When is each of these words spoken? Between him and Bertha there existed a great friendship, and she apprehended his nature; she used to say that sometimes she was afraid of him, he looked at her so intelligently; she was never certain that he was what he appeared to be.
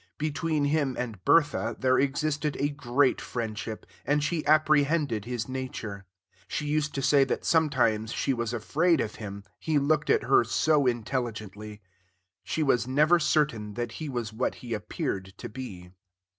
Between 0.17 0.65
him 0.65 0.95
and 0.97 1.23
Bertha 1.25 1.75
there 1.77 1.99
existed 1.99 2.57
a 2.59 2.69
great 2.69 3.21
friendship, 3.21 3.85
and 4.03 4.23
she 4.23 4.43
apprehended 4.47 5.25
his 5.25 5.47
nature; 5.47 6.07
she 6.47 6.65
used 6.65 6.95
to 6.95 7.03
say 7.03 7.23
that 7.25 7.45
sometimes 7.45 8.11
she 8.11 8.33
was 8.33 8.51
afraid 8.51 8.99
of 8.99 9.13
him, 9.21 9.43
he 9.59 9.77
looked 9.77 10.09
at 10.09 10.23
her 10.23 10.43
so 10.43 10.87
intelligently; 10.87 11.83
she 12.43 12.63
was 12.63 12.87
never 12.87 13.19
certain 13.19 13.75
that 13.75 13.91
he 14.01 14.09
was 14.09 14.33
what 14.33 14.55
he 14.65 14.73
appeared 14.73 15.35
to 15.37 15.47
be. 15.47 15.91